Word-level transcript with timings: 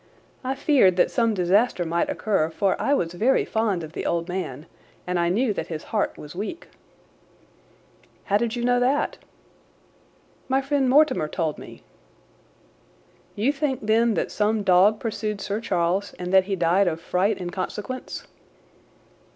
I 0.43 0.55
feared 0.55 0.95
that 0.95 1.11
some 1.11 1.35
disaster 1.35 1.85
might 1.85 2.09
occur, 2.09 2.49
for 2.49 2.75
I 2.81 2.91
was 2.95 3.13
very 3.13 3.45
fond 3.45 3.83
of 3.83 3.93
the 3.93 4.03
old 4.03 4.27
man, 4.27 4.65
and 5.05 5.19
I 5.19 5.29
knew 5.29 5.53
that 5.53 5.67
his 5.67 5.83
heart 5.93 6.17
was 6.17 6.33
weak." 6.35 6.69
"How 8.23 8.37
did 8.37 8.55
you 8.55 8.65
know 8.65 8.79
that?" 8.79 9.19
"My 10.49 10.59
friend 10.59 10.89
Mortimer 10.89 11.27
told 11.27 11.59
me." 11.59 11.83
"You 13.35 13.53
think, 13.53 13.81
then, 13.83 14.15
that 14.15 14.31
some 14.31 14.63
dog 14.63 14.99
pursued 14.99 15.39
Sir 15.39 15.61
Charles, 15.61 16.15
and 16.17 16.33
that 16.33 16.45
he 16.45 16.55
died 16.55 16.87
of 16.87 16.99
fright 16.99 17.37
in 17.37 17.51
consequence?" 17.51 18.25